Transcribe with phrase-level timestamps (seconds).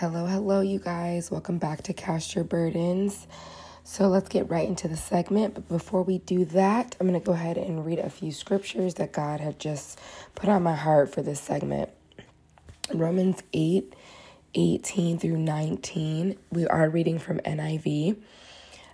[0.00, 1.30] Hello, hello, you guys.
[1.30, 3.26] Welcome back to Cast Your Burdens.
[3.82, 5.54] So let's get right into the segment.
[5.54, 8.96] But before we do that, I'm going to go ahead and read a few scriptures
[8.96, 9.98] that God had just
[10.34, 11.88] put on my heart for this segment.
[12.92, 13.94] Romans 8
[14.54, 16.36] 18 through 19.
[16.52, 18.18] We are reading from NIV.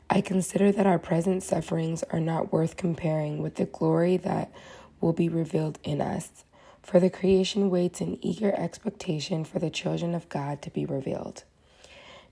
[0.08, 4.52] I consider that our present sufferings are not worth comparing with the glory that
[5.00, 6.44] will be revealed in us.
[6.82, 11.44] For the creation waits in eager expectation for the children of God to be revealed.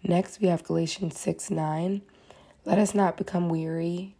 [0.02, 2.02] Next, we have Galatians 6 9.
[2.64, 4.16] Let us not become weary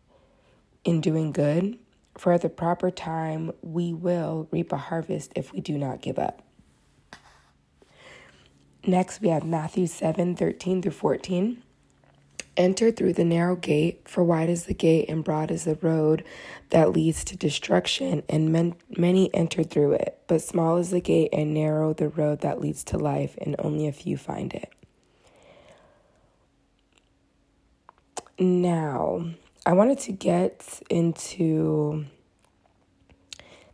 [0.85, 1.79] in doing good,
[2.16, 6.19] for at the proper time we will reap a harvest if we do not give
[6.19, 6.43] up.
[8.87, 11.62] Next, we have Matthew 7 13 through 14.
[12.57, 16.25] Enter through the narrow gate, for wide is the gate and broad is the road
[16.71, 20.19] that leads to destruction, and men, many enter through it.
[20.27, 23.87] But small is the gate and narrow the road that leads to life, and only
[23.87, 24.71] a few find it.
[28.39, 29.27] Now,
[29.65, 32.07] I wanted to get into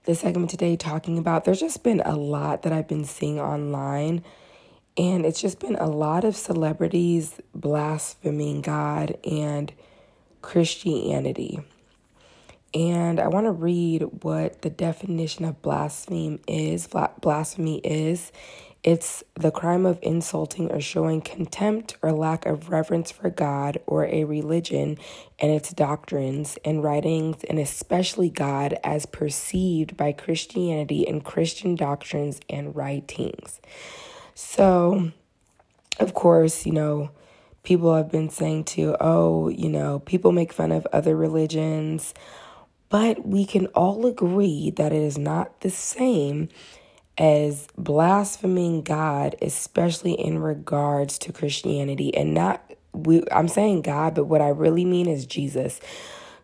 [0.05, 4.22] the segment today talking about there's just been a lot that I've been seeing online
[4.97, 9.72] and it's just been a lot of celebrities blaspheming God and
[10.42, 11.61] Christianity.
[12.75, 16.88] And I want to read what the definition of blaspheme is.
[17.20, 18.33] Blasphemy is
[18.86, 24.06] it's the crime of insulting or showing contempt or lack of reverence for God or
[24.06, 24.97] a religion
[25.41, 32.41] and its doctrines and writings, and especially God as perceived by Christianity and Christian doctrines
[32.48, 33.60] and writings.
[34.39, 35.12] So,
[35.98, 37.11] of course, you know,
[37.62, 42.12] people have been saying to, oh, you know, people make fun of other religions,
[42.91, 46.51] but we can all agree that it is not the same
[47.17, 52.62] as blaspheming God, especially in regards to Christianity and not
[52.93, 55.81] we I'm saying God, but what I really mean is Jesus.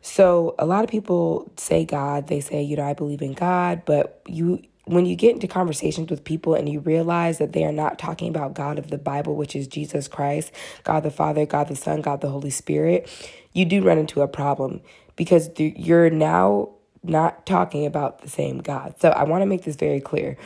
[0.01, 3.83] So a lot of people say God, they say, you know, I believe in God,
[3.85, 7.73] but you when you get into conversations with people and you realize that they are
[7.73, 11.69] not talking about God of the Bible, which is Jesus Christ, God the Father, God
[11.69, 13.09] the Son, God the Holy Spirit,
[13.53, 14.81] you do run into a problem
[15.15, 16.71] because you're now
[17.05, 18.95] not talking about the same God.
[19.01, 20.37] So I want to make this very clear.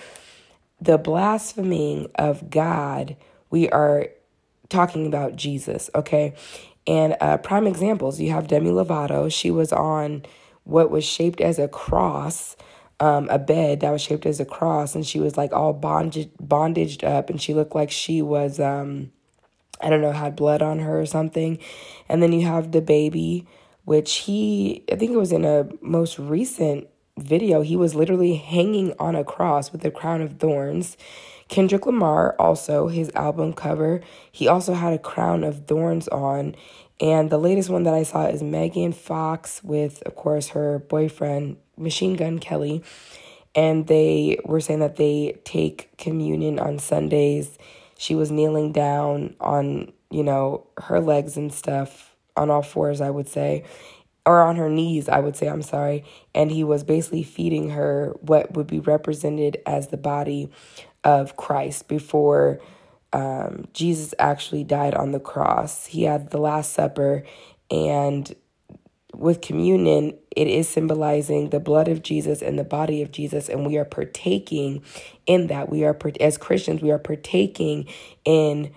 [0.80, 3.16] The blaspheming of God,
[3.50, 4.08] we are
[4.68, 6.34] talking about Jesus, okay?
[6.86, 9.32] And uh, prime examples, you have Demi Lovato.
[9.32, 10.24] She was on
[10.64, 12.56] what was shaped as a cross
[13.00, 16.30] um, a bed that was shaped as a cross, and she was like all bondaged,
[16.40, 19.12] bondaged up, and she looked like she was, um,
[19.80, 21.58] I don't know, had blood on her or something.
[22.08, 23.46] And then you have the baby,
[23.84, 28.94] which he, I think it was in a most recent video, he was literally hanging
[28.98, 30.96] on a cross with a crown of thorns.
[31.48, 34.00] Kendrick Lamar, also his album cover,
[34.32, 36.54] he also had a crown of thorns on.
[37.00, 41.58] And the latest one that I saw is Megan Fox with, of course, her boyfriend,
[41.76, 42.82] Machine Gun Kelly.
[43.54, 47.58] And they were saying that they take communion on Sundays.
[47.96, 53.08] She was kneeling down on, you know, her legs and stuff, on all fours, I
[53.08, 53.64] would say,
[54.26, 56.04] or on her knees, I would say, I'm sorry.
[56.34, 60.50] And he was basically feeding her what would be represented as the body
[61.04, 62.60] of Christ before
[63.12, 65.86] um, Jesus actually died on the cross.
[65.86, 67.22] He had the Last Supper,
[67.70, 68.34] and
[69.26, 73.66] with communion, it is symbolizing the blood of Jesus and the body of Jesus, and
[73.66, 74.82] we are partaking
[75.26, 75.68] in that.
[75.68, 77.88] We are, as Christians, we are partaking
[78.24, 78.72] in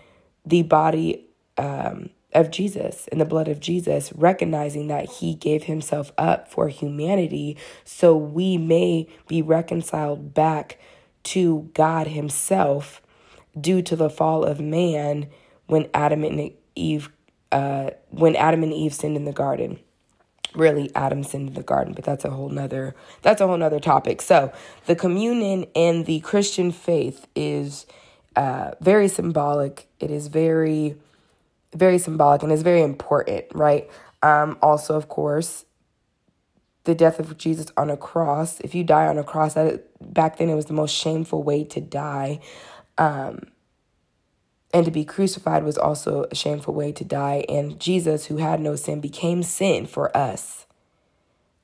[0.46, 1.28] the body
[1.58, 6.68] um, of Jesus and the blood of Jesus, recognizing that he gave himself up for
[6.68, 10.80] humanity so we may be reconciled back
[11.24, 13.02] to God himself
[13.60, 15.28] due to the fall of man
[15.68, 17.10] when Adam and Eve
[17.52, 19.80] uh, when Adam and Eve sinned in the garden.
[20.56, 23.80] Really, Adam sinned in the garden, but that's a whole nother that's a whole nother
[23.80, 24.22] topic.
[24.22, 24.52] So
[24.88, 27.86] the communion in the Christian faith is
[28.36, 29.88] uh, very symbolic.
[30.00, 30.96] It is very
[31.74, 33.90] very symbolic and is very important, right?
[34.24, 35.66] Um, also, of course,
[36.86, 38.60] the death of Jesus on a cross.
[38.62, 41.64] If you die on a cross, that back then it was the most shameful way
[41.66, 42.40] to die.
[42.98, 43.44] Um,
[44.74, 47.46] and to be crucified was also a shameful way to die.
[47.50, 50.66] And Jesus, who had no sin, became sin for us.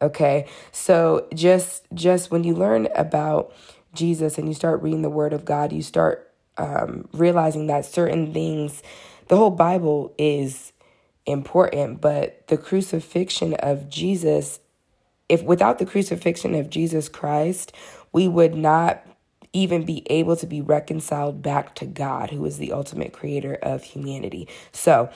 [0.02, 3.54] Okay, so just just when you learn about
[3.94, 8.34] Jesus and you start reading the Word of God, you start um, realizing that certain
[8.34, 8.84] things
[9.28, 10.74] the whole Bible is
[11.25, 14.60] important, but the crucifixion of Jesus,
[15.30, 17.74] if without the crucifixion of Jesus Christ,
[18.12, 19.06] we would not
[19.56, 23.84] even be able to be reconciled back to God, who is the ultimate creator of
[23.84, 24.48] humanity.
[24.72, 25.10] So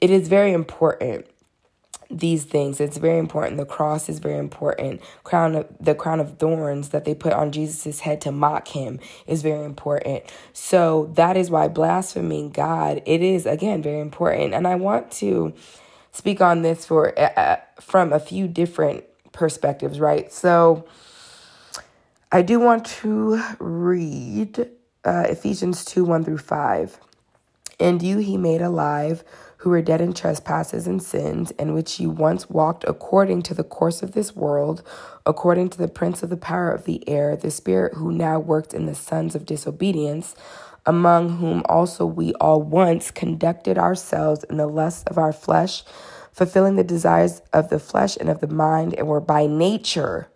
[0.00, 1.26] it is very important
[2.08, 2.80] these things.
[2.80, 3.56] It's very important.
[3.56, 5.00] The cross is very important.
[5.24, 9.00] Crown of the crown of thorns that they put on Jesus' head to mock him
[9.26, 10.22] is very important.
[10.52, 14.54] So that is why blaspheming God, it is again very important.
[14.54, 15.52] And I want to
[16.12, 19.02] speak on this for uh, uh from a few different
[19.32, 20.32] perspectives, right?
[20.32, 20.86] So
[22.32, 24.68] I do want to read
[25.04, 26.98] uh, Ephesians 2 1 through 5.
[27.78, 29.22] And you he made alive
[29.58, 33.62] who were dead in trespasses and sins, in which you once walked according to the
[33.62, 34.82] course of this world,
[35.24, 38.74] according to the prince of the power of the air, the spirit who now worked
[38.74, 40.34] in the sons of disobedience,
[40.84, 45.84] among whom also we all once conducted ourselves in the lusts of our flesh,
[46.32, 50.28] fulfilling the desires of the flesh and of the mind, and were by nature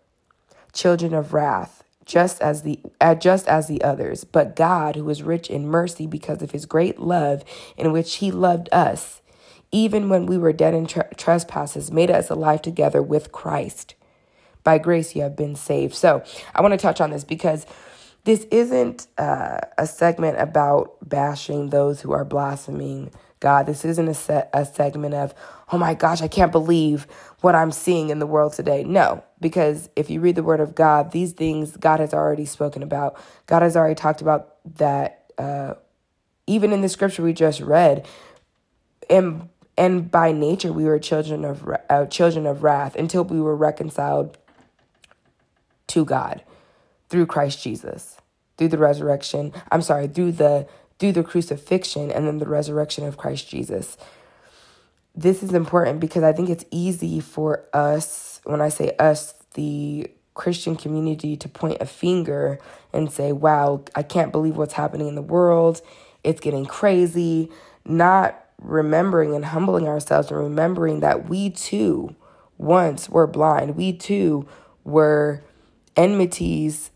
[0.72, 1.79] children of wrath
[2.10, 6.08] just as the uh, just as the others but god who is rich in mercy
[6.08, 7.44] because of his great love
[7.76, 9.22] in which he loved us
[9.70, 13.94] even when we were dead in tra- trespasses made us alive together with christ
[14.64, 16.20] by grace you have been saved so
[16.52, 17.64] i want to touch on this because
[18.24, 23.10] this isn't uh, a segment about bashing those who are blaspheming
[23.40, 23.64] God.
[23.64, 25.34] This isn't a, set, a segment of,
[25.72, 27.06] oh my gosh, I can't believe
[27.40, 28.84] what I'm seeing in the world today.
[28.84, 32.82] No, because if you read the word of God, these things God has already spoken
[32.82, 33.18] about.
[33.46, 35.74] God has already talked about that uh,
[36.46, 38.06] even in the scripture we just read.
[39.08, 43.56] And and by nature we were children of uh, children of wrath until we were
[43.56, 44.36] reconciled
[45.88, 46.42] to God
[47.08, 48.18] through Christ Jesus,
[48.56, 49.52] through the resurrection.
[49.72, 53.96] I'm sorry, through the through the crucifixion and then the resurrection of Christ Jesus.
[55.14, 60.10] This is important because I think it's easy for us, when I say us, the
[60.34, 62.58] Christian community, to point a finger
[62.92, 65.82] and say, wow, I can't believe what's happening in the world.
[66.24, 67.50] It's getting crazy.
[67.84, 72.14] Not remembering and humbling ourselves and remembering that we too
[72.58, 73.76] once were blind.
[73.76, 74.46] We too
[74.84, 75.42] were
[75.96, 76.90] enmities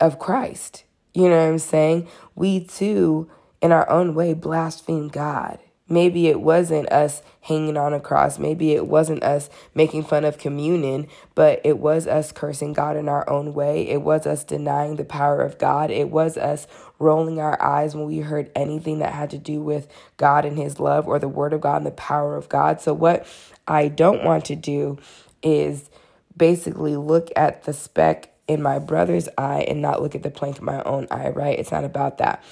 [0.00, 0.84] of Christ.
[1.14, 2.08] You know what I'm saying?
[2.34, 3.30] We too,
[3.60, 5.58] in our own way, blaspheme God.
[5.88, 8.38] Maybe it wasn't us hanging on a cross.
[8.38, 13.08] Maybe it wasn't us making fun of communion, but it was us cursing God in
[13.08, 13.88] our own way.
[13.88, 15.90] It was us denying the power of God.
[15.90, 16.66] It was us
[16.98, 19.88] rolling our eyes when we heard anything that had to do with
[20.18, 22.80] God and His love or the Word of God and the power of God.
[22.80, 23.26] So, what
[23.66, 24.98] I don't want to do
[25.42, 25.88] is
[26.36, 30.58] basically look at the speck in my brother's eye and not look at the plank
[30.58, 31.58] in my own eye, right?
[31.58, 32.42] It's not about that.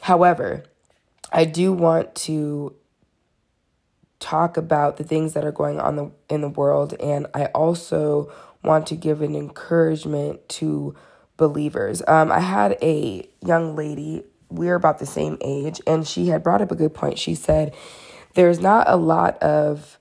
[0.00, 0.64] However,
[1.32, 2.74] I do want to
[4.20, 8.32] talk about the things that are going on the, in the world and I also
[8.62, 10.94] want to give an encouragement to
[11.36, 12.02] believers.
[12.06, 16.42] Um, I had a young lady, we are about the same age, and she had
[16.42, 17.18] brought up a good point.
[17.18, 17.74] She said,
[18.34, 19.98] There's not a lot of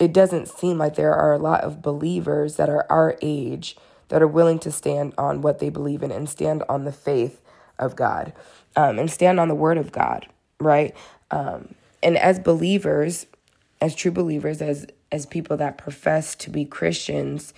[0.00, 3.76] it doesn't seem like there are a lot of believers that are our age
[4.08, 7.42] that are willing to stand on what they believe in and stand on the faith
[7.78, 8.32] of God
[8.74, 10.26] um, and stand on the word of God,
[10.60, 10.94] right?
[11.30, 13.26] Um, and as believers,
[13.80, 17.52] as true believers, as as people that profess to be Christians,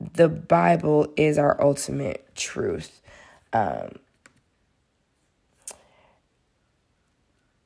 [0.00, 3.02] the Bible is our ultimate truth.
[3.52, 3.98] Um,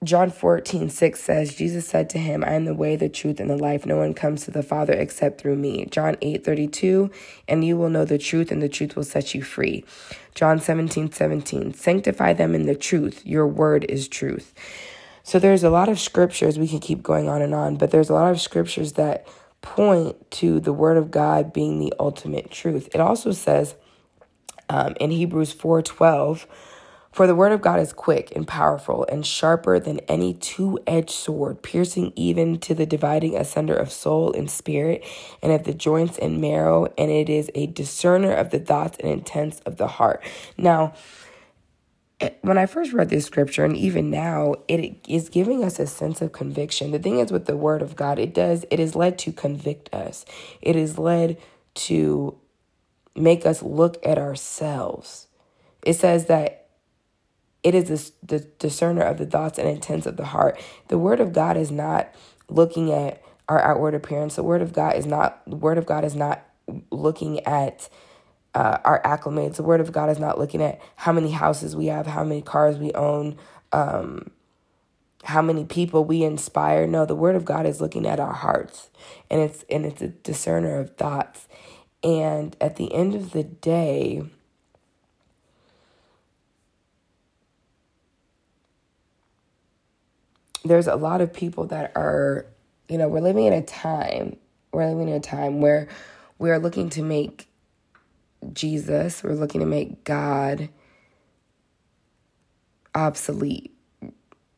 [0.04, 3.48] John 14, 6 says, Jesus said to him, I am the way, the truth, and
[3.48, 3.86] the life.
[3.86, 5.86] No one comes to the Father except through me.
[5.86, 7.08] John 8, 32,
[7.46, 9.84] and you will know the truth, and the truth will set you free.
[10.34, 13.24] John 17, 17, sanctify them in the truth.
[13.24, 14.52] Your word is truth.
[15.22, 18.10] So there's a lot of scriptures, we can keep going on and on, but there's
[18.10, 19.26] a lot of scriptures that
[19.60, 22.88] point to the word of God being the ultimate truth.
[22.92, 23.76] It also says
[24.68, 26.46] um, in Hebrews 4, 12,
[27.12, 31.10] for the word of God is quick and powerful and sharper than any two edged
[31.10, 35.04] sword, piercing even to the dividing asunder of soul and spirit
[35.42, 39.10] and of the joints and marrow, and it is a discerner of the thoughts and
[39.10, 40.22] intents of the heart.
[40.56, 40.94] Now,
[42.20, 45.86] eh, when I first read this scripture, and even now, it is giving us a
[45.86, 46.92] sense of conviction.
[46.92, 49.92] The thing is, with the word of God, it does, it is led to convict
[49.92, 50.24] us,
[50.62, 51.36] it is led
[51.74, 52.38] to
[53.14, 55.26] make us look at ourselves.
[55.84, 56.61] It says that
[57.62, 60.60] it is the discerner of the thoughts and intents of the heart.
[60.88, 62.12] The word of God is not
[62.48, 64.36] looking at our outward appearance.
[64.36, 66.44] The word of God is not the word of God is not
[66.90, 67.88] looking at
[68.54, 69.56] uh, our acclimates.
[69.56, 72.42] The word of God is not looking at how many houses we have, how many
[72.42, 73.36] cars we own,
[73.72, 74.30] um,
[75.24, 76.86] how many people we inspire.
[76.86, 78.90] No, the word of God is looking at our hearts,
[79.30, 81.48] and it's and it's a discerner of thoughts.
[82.02, 84.24] And at the end of the day,
[90.64, 92.46] there's a lot of people that are,
[92.88, 94.36] you know, we're living in a time,
[94.72, 95.88] we're living in a time where
[96.38, 97.48] we're looking to make
[98.52, 100.68] Jesus, we're looking to make God
[102.94, 103.74] obsolete.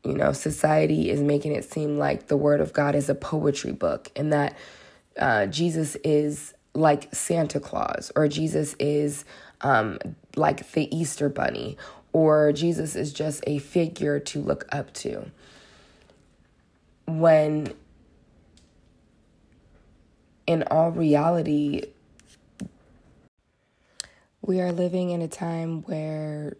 [0.03, 3.71] You know, society is making it seem like the Word of God is a poetry
[3.71, 4.55] book and that
[5.19, 9.25] uh, Jesus is like Santa Claus or Jesus is
[9.61, 9.97] um,
[10.35, 11.77] like the Easter Bunny
[12.13, 15.31] or Jesus is just a figure to look up to
[17.07, 17.73] when
[20.47, 21.83] in all reality,
[24.41, 26.57] we are living in a time where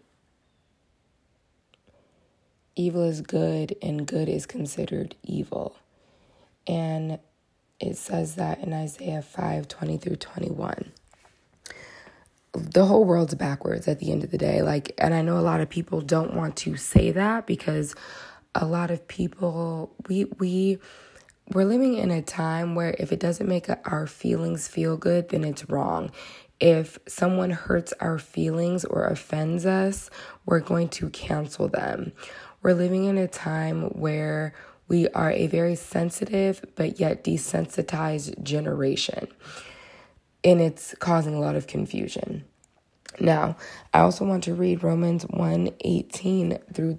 [2.74, 5.76] evil is good and good is considered evil.
[6.66, 7.18] And
[7.78, 10.92] it says that in Isaiah 5 20 through 21.
[12.52, 14.62] The whole world's backwards at the end of the day.
[14.62, 17.94] Like, and I know a lot of people don't want to say that because
[18.56, 20.78] a lot of people we we
[21.52, 25.44] we're living in a time where if it doesn't make our feelings feel good, then
[25.44, 26.10] it's wrong.
[26.58, 30.10] If someone hurts our feelings or offends us,
[30.44, 32.12] we're going to cancel them.
[32.62, 34.54] We're living in a time where
[34.88, 39.28] we are a very sensitive but yet desensitized generation.
[40.42, 42.44] And it's causing a lot of confusion.
[43.20, 43.56] Now,
[43.94, 46.98] I also want to read Romans 1 18 through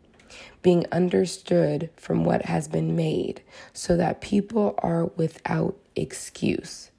[0.61, 3.41] being understood from what has been made,
[3.73, 6.91] so that people are without excuse.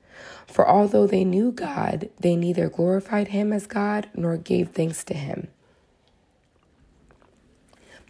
[0.46, 5.14] For although they knew God, they neither glorified him as God nor gave thanks to
[5.14, 5.48] him.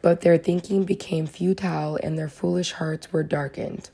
[0.01, 3.91] But their thinking became futile and their foolish hearts were darkened.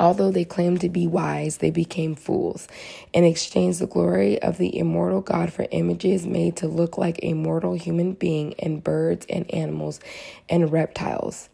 [0.00, 2.68] Although they claimed to be wise, they became fools
[3.14, 7.34] and exchanged the glory of the immortal God for images made to look like a
[7.34, 10.00] mortal human being and birds and animals
[10.48, 11.50] and reptiles.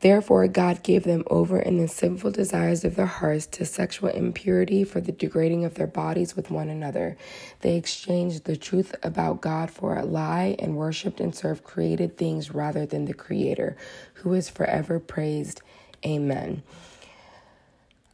[0.00, 4.84] Therefore, God gave them over in the sinful desires of their hearts to sexual impurity
[4.84, 7.16] for the degrading of their bodies with one another.
[7.60, 12.52] They exchanged the truth about God for a lie and worshiped and served created things
[12.52, 13.76] rather than the Creator,
[14.16, 15.62] who is forever praised.
[16.04, 16.62] Amen.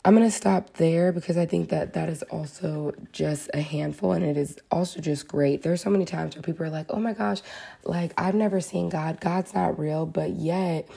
[0.04, 4.12] I'm going to stop there because I think that that is also just a handful
[4.12, 5.62] and it is also just great.
[5.62, 7.40] There's so many times where people are like, oh my gosh,
[7.84, 9.20] like I've never seen God.
[9.20, 10.06] God's not real.
[10.06, 10.88] But yet,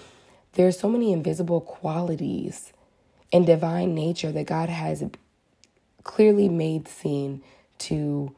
[0.53, 2.72] there's so many invisible qualities
[3.33, 5.03] and divine nature that God has
[6.03, 7.43] clearly made seen
[7.79, 8.33] to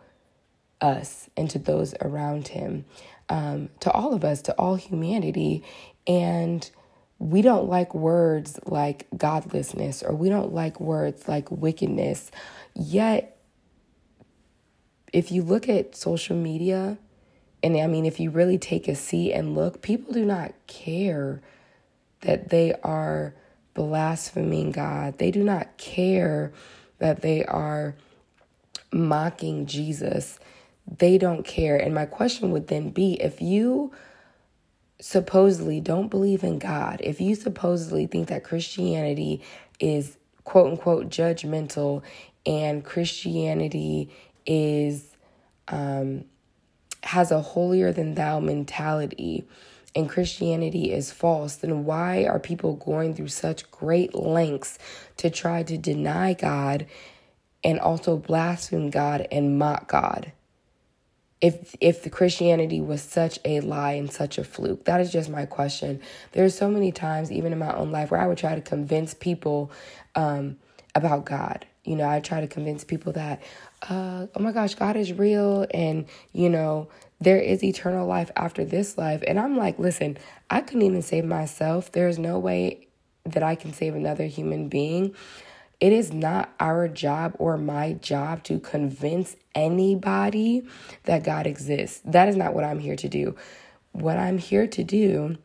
[0.81, 2.85] us and to those around Him,
[3.29, 5.63] um, to all of us, to all humanity.
[6.07, 6.67] And
[7.19, 12.29] we don't like words like godlessness or we don't like words like wickedness.
[12.73, 13.37] Yet,
[15.13, 16.97] if you look at social media,
[17.63, 21.41] and I mean, if you really take a seat and look, people do not care
[22.21, 23.33] that they are
[23.73, 25.17] blaspheming God.
[25.17, 26.51] They do not care
[26.99, 27.95] that they are
[28.91, 30.39] mocking Jesus.
[30.97, 31.77] They don't care.
[31.77, 33.91] And my question would then be if you
[34.99, 39.41] supposedly don't believe in God, if you supposedly think that Christianity
[39.79, 42.03] is quote unquote judgmental
[42.45, 44.09] and Christianity
[44.45, 45.15] is
[45.67, 46.25] um,
[47.03, 49.45] has a holier than thou mentality
[49.95, 54.77] and Christianity is false, then why are people going through such great lengths
[55.17, 56.85] to try to deny God
[57.63, 60.33] and also blaspheme God and mock God?
[61.45, 64.85] If if the Christianity was such a lie and such a fluke.
[64.85, 66.01] That is just my question.
[66.31, 69.13] There's so many times, even in my own life, where I would try to convince
[69.13, 69.71] people
[70.15, 70.57] um,
[70.95, 71.67] about God.
[71.83, 73.43] You know, I try to convince people that,
[73.83, 76.87] uh, oh my gosh, God is real, and you know,
[77.21, 79.23] there is eternal life after this life.
[79.27, 80.17] And I'm like, listen,
[80.49, 81.91] I couldn't even save myself.
[81.91, 82.87] There's no way
[83.23, 85.13] that I can save another human being.
[85.79, 90.65] It is not our job or my job to convince anybody
[91.03, 92.01] that God exists.
[92.05, 93.35] That is not what I'm here to do.
[93.91, 95.37] What I'm here to do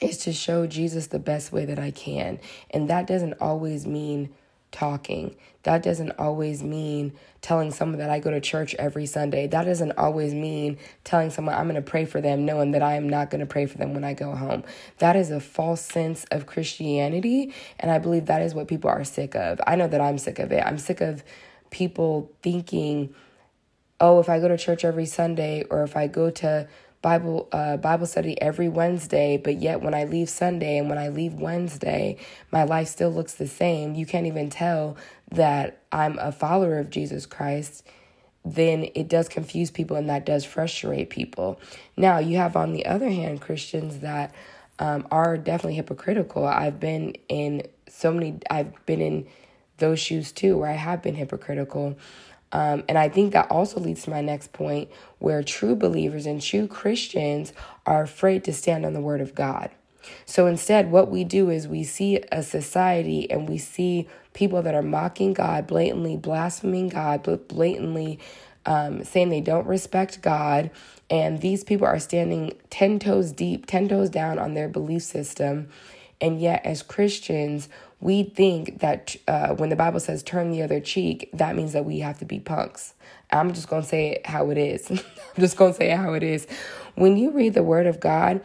[0.00, 2.38] is to show Jesus the best way that I can.
[2.70, 4.30] And that doesn't always mean
[4.70, 5.36] talking.
[5.64, 9.46] That doesn't always mean telling someone that I go to church every Sunday.
[9.46, 12.94] That doesn't always mean telling someone I'm going to pray for them, knowing that I
[12.94, 14.64] am not going to pray for them when I go home.
[14.98, 17.54] That is a false sense of Christianity.
[17.78, 19.60] And I believe that is what people are sick of.
[19.66, 20.62] I know that I'm sick of it.
[20.64, 21.22] I'm sick of
[21.70, 23.14] people thinking,
[24.00, 26.68] oh, if I go to church every Sunday or if I go to
[27.00, 31.08] Bible uh, Bible study every Wednesday, but yet when I leave Sunday and when I
[31.08, 32.16] leave Wednesday,
[32.50, 33.94] my life still looks the same.
[33.94, 34.96] You can't even tell
[35.30, 37.86] that I'm a follower of Jesus Christ.
[38.44, 41.60] Then it does confuse people and that does frustrate people.
[41.96, 44.34] Now you have on the other hand Christians that
[44.78, 46.46] um, are definitely hypocritical.
[46.46, 48.38] I've been in so many.
[48.50, 49.26] I've been in
[49.78, 51.98] those shoes too, where I have been hypocritical.
[52.50, 56.40] Um, and I think that also leads to my next point where true believers and
[56.40, 57.52] true Christians
[57.84, 59.70] are afraid to stand on the word of God.
[60.24, 64.08] So instead, what we do is we see a society and we see
[64.38, 68.20] people that are mocking God, blatantly blaspheming God, blatantly
[68.66, 70.70] um, saying they don't respect God.
[71.10, 75.68] And these people are standing 10 toes deep, 10 toes down on their belief system.
[76.20, 77.68] And yet, as Christians,
[78.00, 81.84] we think that uh, when the Bible says turn the other cheek, that means that
[81.84, 82.94] we have to be punks.
[83.32, 84.88] I'm just going to say it how it is.
[84.90, 86.46] I'm just going to say it how it is.
[86.94, 88.40] When you read the Word of God,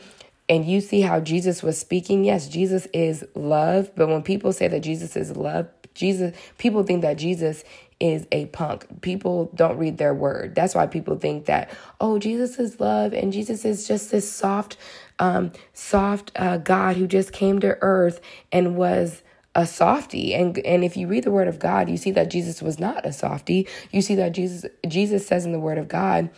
[0.50, 4.68] and you see how Jesus was speaking, yes, Jesus is love, but when people say
[4.68, 7.64] that Jesus is love, Jesus people think that Jesus
[8.04, 9.02] is a punk.
[9.02, 10.56] People don't read their word.
[10.56, 11.72] That's why people think that,
[12.02, 14.76] oh, Jesus is love and Jesus is just this soft,
[15.20, 18.20] um, soft uh, God who just came to earth
[18.52, 19.24] and was
[19.56, 22.60] a softy and and if you read the word of God you see that Jesus
[22.60, 26.32] was not a softy you see that Jesus Jesus says in the word of God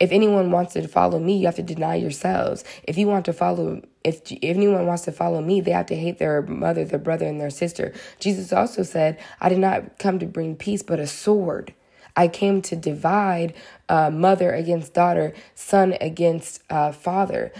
[0.00, 3.32] if anyone wants to follow me you have to deny yourselves if you want to
[3.32, 6.98] follow if if anyone wants to follow me they have to hate their mother their
[6.98, 10.98] brother and their sister Jesus also said I did not come to bring peace but
[10.98, 11.74] a sword
[12.18, 13.54] I came to divide
[13.88, 17.52] uh, mother against daughter, son against uh, father.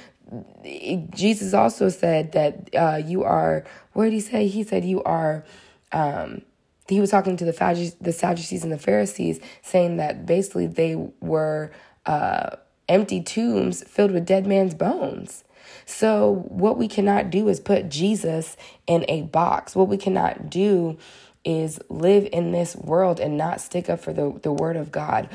[1.14, 4.48] Jesus also said that uh, you are, what did he say?
[4.48, 5.44] He said you are,
[5.92, 6.42] um,
[6.88, 11.70] he was talking to the, the Sadducees and the Pharisees, saying that basically they were
[12.04, 12.56] uh,
[12.88, 15.44] empty tombs filled with dead man's bones.
[15.86, 19.74] So, what we cannot do is put Jesus in a box.
[19.74, 20.98] What we cannot do
[21.44, 25.28] is live in this world and not stick up for the, the word of God.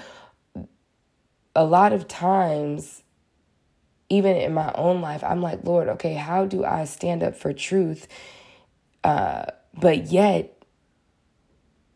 [1.56, 3.04] A lot of times,
[4.10, 7.54] even in my own life, I'm like, Lord, okay, how do I stand up for
[7.54, 8.08] truth?
[9.04, 10.63] Uh, but yet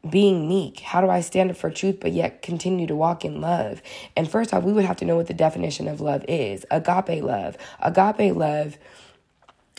[0.09, 0.79] being meek.
[0.79, 3.81] How do I stand up for truth but yet continue to walk in love?
[4.15, 6.65] And first off, we would have to know what the definition of love is.
[6.71, 7.57] Agape love.
[7.81, 8.77] Agape love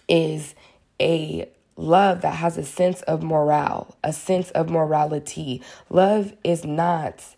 [0.08, 0.54] is
[1.00, 5.62] a love that has a sense of morale, a sense of morality.
[5.88, 7.36] Love is not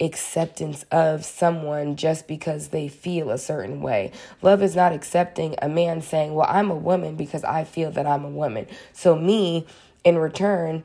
[0.00, 4.10] acceptance of someone just because they feel a certain way.
[4.42, 8.06] Love is not accepting a man saying, Well, I'm a woman because I feel that
[8.06, 8.66] I'm a woman.
[8.92, 9.66] So, me
[10.02, 10.84] in return,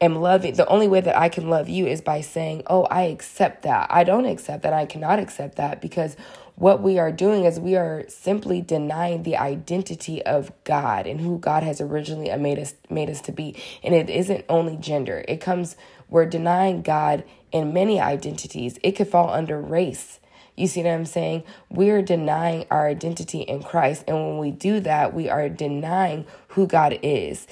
[0.00, 3.02] am loving the only way that I can love you is by saying, Oh, I
[3.02, 3.88] accept that.
[3.90, 4.72] I don't accept that.
[4.72, 6.16] I cannot accept that because
[6.56, 11.38] what we are doing is we are simply denying the identity of God and who
[11.38, 13.54] God has originally made us made us to be.
[13.82, 15.24] And it isn't only gender.
[15.28, 15.76] It comes
[16.08, 18.78] we're denying God in many identities.
[18.82, 20.20] It could fall under race.
[20.56, 21.44] You see what I'm saying?
[21.70, 24.04] We're denying our identity in Christ.
[24.08, 27.46] And when we do that, we are denying who God is.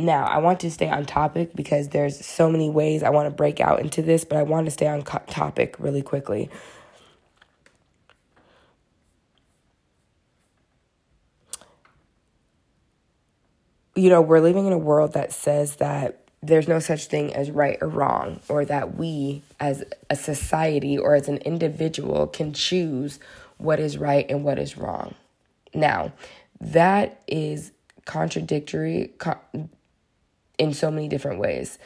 [0.00, 3.34] Now, I want to stay on topic because there's so many ways I want to
[3.34, 6.50] break out into this, but I want to stay on co- topic really quickly.
[13.94, 17.50] You know, we're living in a world that says that there's no such thing as
[17.50, 23.20] right or wrong, or that we as a society or as an individual can choose
[23.58, 25.14] what is right and what is wrong.
[25.74, 26.12] Now,
[26.60, 27.72] that is
[28.06, 29.12] contradictory
[30.60, 31.78] in so many different ways.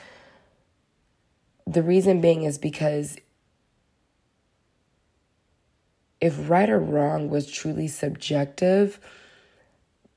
[1.65, 3.17] The reason being is because
[6.21, 8.99] if right or wrong was truly subjective,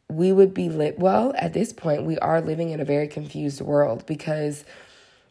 [0.10, 0.98] we would be lit.
[0.98, 4.65] Well, at this point, we are living in a very confused world because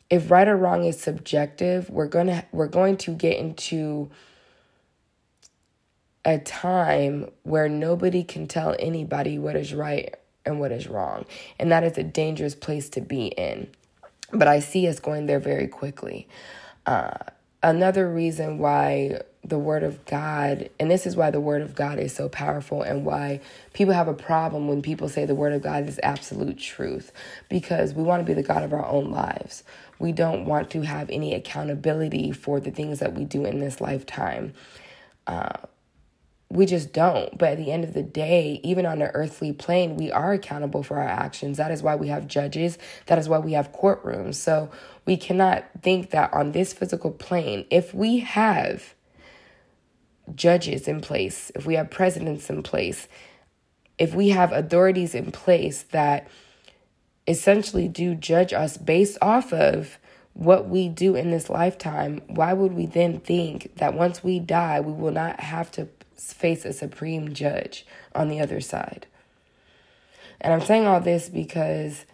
[0.08, 4.08] if right or wrong is subjective, we're gonna we're going to get into
[6.24, 10.14] a time where nobody can tell anybody what is right
[10.46, 11.26] and what is wrong.
[11.58, 13.68] And that is a dangerous place to be in.
[14.32, 16.28] But I see us going there very quickly.
[16.86, 17.18] Uh,
[17.62, 21.98] another reason why the word of God, and this is why the word of God
[21.98, 23.40] is so powerful and why
[23.74, 27.12] people have a problem when people say the word of God is absolute truth
[27.48, 29.62] because we want to be the God of our own lives.
[29.98, 33.80] We don't want to have any accountability for the things that we do in this
[33.80, 34.52] lifetime.
[35.26, 35.52] Uh,
[36.48, 37.36] we just don't.
[37.36, 40.82] But at the end of the day, even on an earthly plane, we are accountable
[40.82, 41.56] for our actions.
[41.56, 42.78] That is why we have judges.
[43.06, 44.36] That is why we have courtrooms.
[44.36, 44.70] So
[45.04, 48.94] we cannot think that on this physical plane, if we have
[50.34, 53.08] judges in place, if we have presidents in place,
[53.98, 56.28] if we have authorities in place that
[57.26, 59.98] essentially do judge us based off of
[60.34, 64.80] what we do in this lifetime, why would we then think that once we die,
[64.80, 69.06] we will not have to face a supreme judge on the other side?
[70.40, 72.04] And I'm saying all this because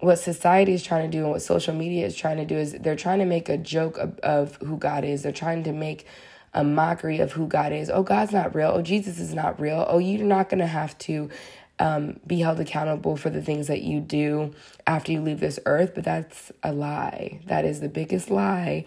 [0.00, 2.72] what society is trying to do and what social media is trying to do is
[2.72, 5.22] they're trying to make a joke of, of who God is.
[5.22, 6.06] They're trying to make
[6.54, 7.88] a mockery of who God is.
[7.88, 8.72] Oh, God's not real.
[8.74, 9.86] Oh, Jesus is not real.
[9.88, 11.30] Oh, you're not going to have to
[11.78, 14.52] um, be held accountable for the things that you do
[14.86, 15.92] after you leave this earth.
[15.94, 17.40] But that's a lie.
[17.46, 18.84] That is the biggest lie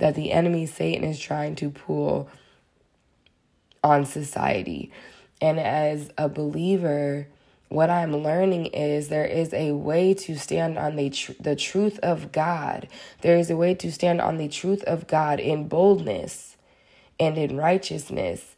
[0.00, 2.28] that the enemy, Satan, is trying to pull
[3.84, 4.90] on society.
[5.40, 7.28] And as a believer,
[7.68, 11.98] what I'm learning is there is a way to stand on the tr- the truth
[12.00, 12.88] of God.
[13.22, 16.56] There is a way to stand on the truth of God in boldness
[17.18, 18.56] and in righteousness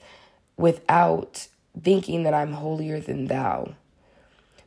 [0.57, 1.49] without
[1.81, 3.75] thinking that I'm holier than thou.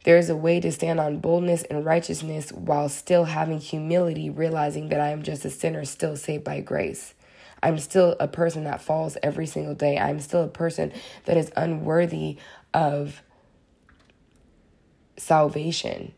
[0.06, 4.90] There is a way to stand on boldness and righteousness while still having humility, realizing
[4.90, 7.16] that I am just a sinner still saved by grace.
[7.64, 9.98] I'm still a person that falls every single day.
[9.98, 10.94] I'm still a person
[11.26, 12.38] that is unworthy
[12.72, 13.24] of
[15.18, 16.14] salvation.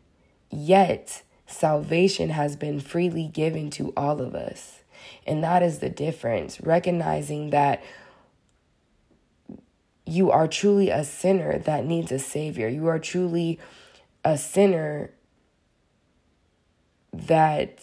[0.50, 4.80] Yet, salvation has been freely given to all of us.
[5.26, 7.82] And that is the difference, recognizing that
[10.04, 12.68] you are truly a sinner that needs a savior.
[12.68, 13.58] You are truly
[14.28, 15.10] a sinner
[17.14, 17.82] that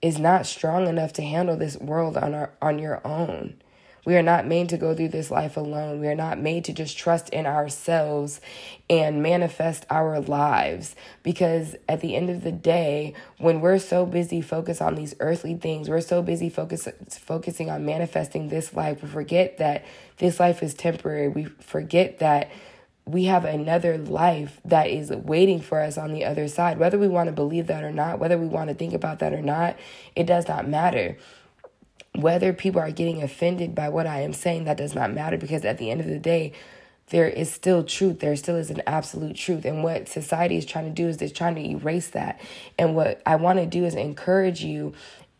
[0.00, 3.60] is not strong enough to handle this world on our on your own.
[4.04, 5.98] We are not made to go through this life alone.
[5.98, 8.40] We are not made to just trust in ourselves
[8.88, 10.94] and manifest our lives.
[11.24, 15.56] Because at the end of the day, when we're so busy focused on these earthly
[15.56, 19.84] things, we're so busy focus, focusing on manifesting this life, we forget that
[20.18, 21.26] this life is temporary.
[21.26, 22.52] We forget that
[23.06, 26.78] we have another life that is waiting for us on the other side.
[26.78, 29.32] Whether we want to believe that or not, whether we want to think about that
[29.32, 29.76] or not,
[30.16, 31.16] it does not matter
[32.16, 35.64] whether people are getting offended by what I am saying, that does not matter because
[35.64, 36.52] at the end of the day,
[37.08, 38.18] there is still truth.
[38.18, 39.64] There still is an absolute truth.
[39.64, 42.40] And what society is trying to do is they're trying to erase that.
[42.78, 44.92] And what I want to do is encourage you,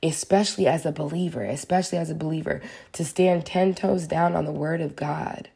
[0.02, 4.52] especially as a believer, especially as a believer, to stand 10 toes down on the
[4.52, 5.48] word of God.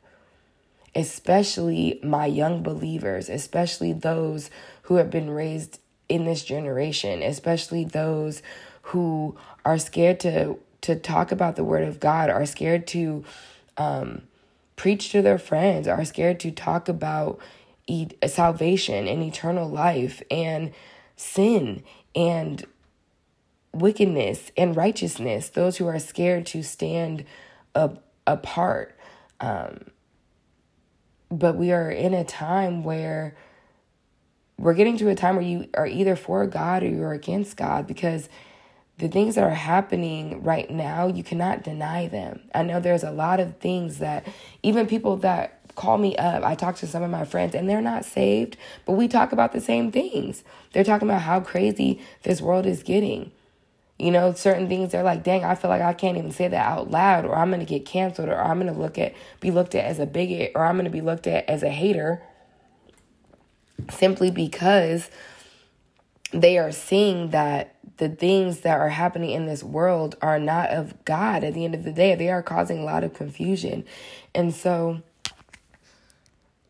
[0.94, 4.50] Especially my young believers, especially those
[4.83, 8.42] who have been raised in this generation, especially those
[8.83, 13.22] who are scared to to talk about the word of God, are scared to
[13.76, 14.22] um,
[14.76, 17.38] preach to their friends, are scared to talk about
[17.87, 20.72] e- salvation and eternal life and
[21.16, 21.83] sin
[22.14, 22.64] and
[23.72, 27.24] wickedness and righteousness, those who are scared to stand
[27.74, 28.96] up, apart.
[29.40, 29.90] Um,
[31.30, 33.36] but we are in a time where
[34.58, 37.86] we're getting to a time where you are either for God or you're against God
[37.86, 38.28] because
[38.98, 42.40] the things that are happening right now, you cannot deny them.
[42.54, 44.26] I know there's a lot of things that
[44.62, 47.80] even people that call me up, I talk to some of my friends and they're
[47.80, 50.44] not saved, but we talk about the same things.
[50.72, 53.32] They're talking about how crazy this world is getting.
[54.00, 56.66] You know, certain things they're like, dang, I feel like I can't even say that
[56.66, 59.84] out loud, or I'm gonna get canceled, or I'm gonna look at be looked at
[59.84, 62.22] as a bigot, or I'm gonna be looked at as a hater
[63.90, 65.10] simply because
[66.32, 71.04] they are seeing that the things that are happening in this world are not of
[71.04, 72.14] God at the end of the day.
[72.14, 73.84] They are causing a lot of confusion.
[74.34, 75.02] And so,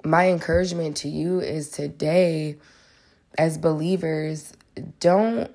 [0.04, 2.56] my encouragement to you is today,
[3.38, 4.52] as believers,
[4.98, 5.50] don't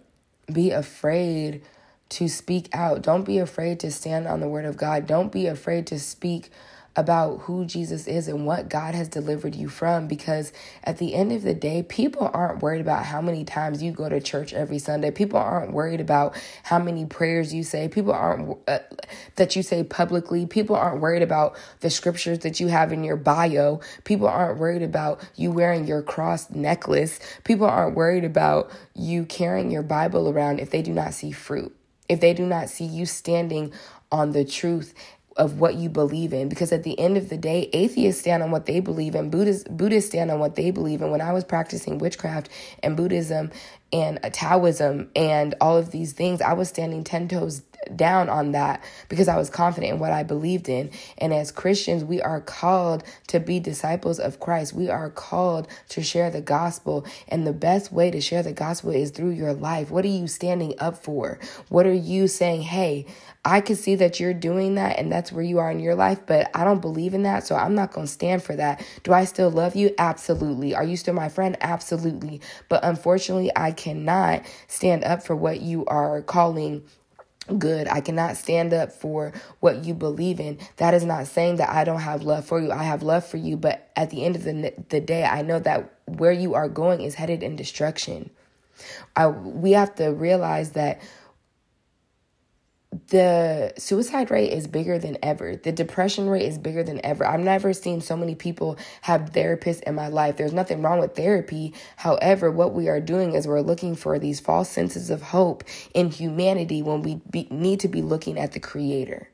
[0.52, 1.62] be afraid
[2.10, 3.02] to speak out.
[3.02, 5.08] Don't be afraid to stand on the word of God.
[5.08, 6.52] Don't be afraid to speak
[6.96, 10.54] about who Jesus is and what God has delivered you from because
[10.84, 14.08] at the end of the day, people aren't worried about how many times you go
[14.08, 15.12] to church every Sunday.
[15.12, 17.88] People aren't worried about how many prayers you say.
[17.90, 18.80] People aren't uh,
[19.36, 20.46] that you say publicly.
[20.46, 23.82] People aren't worried about the scriptures that you have in your bio.
[24.06, 27.20] People aren't worried about you wearing your cross necklace.
[27.44, 31.76] People aren't worried about you carrying your Bible around if they do not see fruit
[32.08, 33.74] if they do not see you standing
[34.12, 34.94] on the truth
[35.38, 38.52] of what you believe in because at the end of the day atheists stand on
[38.52, 41.44] what they believe in buddhists buddhists stand on what they believe in when i was
[41.44, 42.48] practicing witchcraft
[42.82, 43.52] and buddhism
[43.92, 47.64] and taoism and all of these things i was standing 10 toes
[47.96, 50.92] down on that because I was confident in what I believed in.
[51.18, 54.74] And as Christians, we are called to be disciples of Christ.
[54.74, 57.06] We are called to share the gospel.
[57.28, 59.92] And the best way to share the gospel is through your life.
[59.92, 61.40] What are you standing up for?
[61.70, 62.64] What are you saying?
[62.64, 63.06] Hey,
[63.46, 66.22] I can see that you're doing that and that's where you are in your life,
[66.26, 68.84] but I don't believe in that, so I'm not going to stand for that.
[69.04, 69.94] Do I still love you?
[70.00, 70.74] Absolutely.
[70.74, 71.56] Are you still my friend?
[71.62, 72.42] Absolutely.
[72.70, 76.84] But unfortunately, I cannot stand up for what you are calling
[77.60, 77.88] good.
[77.88, 80.58] I cannot stand up for what you believe in.
[80.78, 82.72] That is not saying that I don't have love for you.
[82.72, 85.60] I have love for you, but at the end of the, the day, I know
[85.60, 88.32] that where you are going is headed in destruction.
[89.16, 91.00] I, we have to realize that
[93.08, 95.56] the suicide rate is bigger than ever.
[95.56, 97.26] The depression rate is bigger than ever.
[97.26, 100.38] I've never seen so many people have therapists in my life.
[100.38, 101.74] There's nothing wrong with therapy.
[101.98, 106.12] However, what we are doing is we're looking for these false senses of hope in
[106.12, 109.30] humanity when we be, need to be looking at the Creator.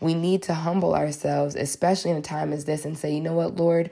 [0.00, 3.34] We need to humble ourselves, especially in a time as this, and say, you know
[3.34, 3.90] what, Lord,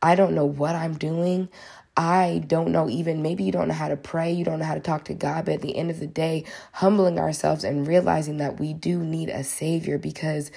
[0.00, 1.48] I don't know what I'm doing.
[1.96, 4.74] I don't know even maybe you don't know how to pray, you don't know how
[4.74, 8.38] to talk to God, but at the end of the day, humbling ourselves and realizing
[8.38, 10.50] that we do need a savior because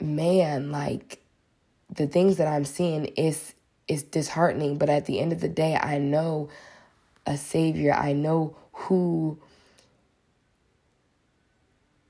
[0.00, 1.22] man, like
[1.94, 3.54] the things that I'm seeing is
[3.88, 6.48] is disheartening, but at the end of the day, I know
[7.26, 7.92] a savior.
[7.92, 9.38] I know who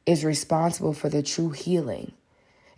[0.06, 2.12] is responsible for the true healing.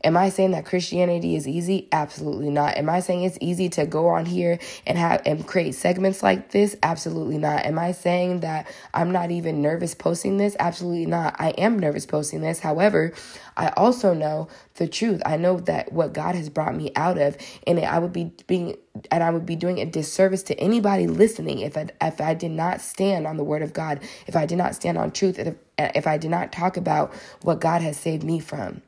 [0.04, 1.88] Am I saying that Christianity is easy?
[1.92, 2.76] Absolutely not.
[2.76, 6.50] Am I saying it's easy to go on here and have and create segments like
[6.50, 6.76] this?
[6.82, 7.64] Absolutely not.
[7.64, 10.56] Am I saying that I'm not even nervous posting this?
[10.58, 11.36] Absolutely not.
[11.38, 12.60] I am nervous posting this.
[12.60, 13.12] However,
[13.56, 15.22] I also know the truth.
[15.24, 17.36] I know that what God has brought me out of,
[17.66, 18.76] and I would be being
[19.10, 22.50] and I would be doing a disservice to anybody listening if I if I did
[22.50, 25.54] not stand on the word of God, if I did not stand on truth, if
[25.78, 27.12] if I did not talk about
[27.42, 28.82] what God has saved me from.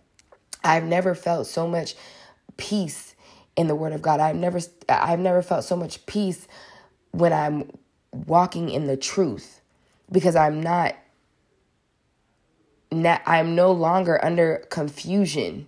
[0.64, 1.94] I've never felt so much
[2.56, 3.14] peace
[3.56, 4.20] in the word of God.
[4.20, 6.48] I've never I've never felt so much peace
[7.12, 7.70] when I'm
[8.12, 9.60] walking in the truth
[10.10, 10.96] because I'm not
[13.26, 15.66] I'm no longer under confusion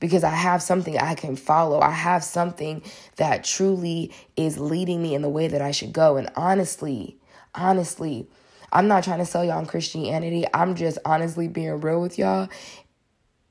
[0.00, 1.80] because I have something I can follow.
[1.80, 2.82] I have something
[3.16, 6.16] that truly is leading me in the way that I should go.
[6.16, 7.18] And honestly,
[7.54, 8.26] honestly,
[8.72, 10.44] I'm not trying to sell y'all on Christianity.
[10.54, 12.48] I'm just honestly being real with y'all.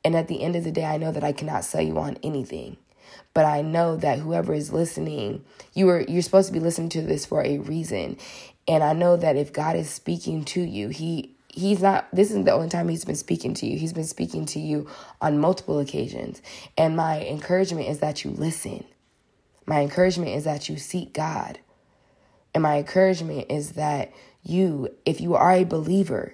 [0.04, 2.18] And at the end of the day, I know that I cannot sell you on
[2.24, 2.78] anything.
[3.34, 7.02] But I know that whoever is listening, you are you're supposed to be listening to
[7.02, 8.18] this for a reason.
[8.68, 12.46] And I know that if God is speaking to you, he he's not this isn't
[12.46, 13.78] the only time he's been speaking to you.
[13.78, 14.88] He's been speaking to you
[15.22, 16.42] on multiple occasions.
[16.78, 18.86] And my encouragement is that you listen.
[19.66, 21.60] My encouragement is that you seek God.
[22.54, 26.34] And my encouragement is that you, if you are a believer,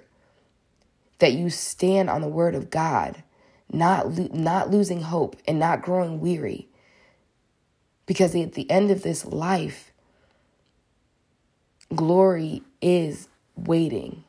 [1.18, 3.22] that you stand on the word of God
[3.72, 6.68] not lo- not losing hope and not growing weary.
[8.06, 9.92] Because at the end of this life,
[11.94, 14.24] glory is waiting.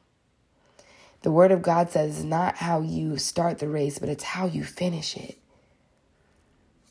[1.21, 4.63] The word of God says not how you start the race, but it's how you
[4.63, 5.37] finish it.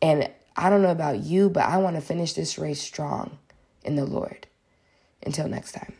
[0.02, 3.38] And I don't know about you, but I want to finish this race strong
[3.85, 4.46] in the Lord.
[5.22, 5.94] Until next time.